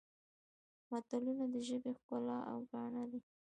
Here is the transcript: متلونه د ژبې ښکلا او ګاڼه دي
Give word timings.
متلونه 0.89 1.45
د 1.53 1.55
ژبې 1.67 1.91
ښکلا 1.99 2.39
او 2.51 2.59
ګاڼه 2.71 3.03
دي 3.11 3.19